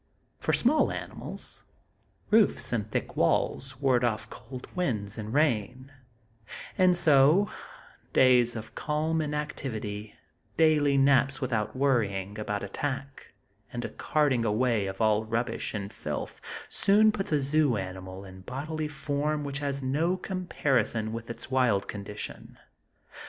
[0.39, 1.63] For small animals,
[2.31, 5.91] roofs and thick walls ward off cold winds and rain;
[6.75, 7.51] and so,
[8.11, 10.15] days of calm inactivity,
[10.57, 13.31] daily naps without worrying about attack;
[13.71, 18.41] and a carting away of all rubbish and filth soon puts a zoo animal in
[18.41, 22.57] bodily form which has no comparison with its wild condition.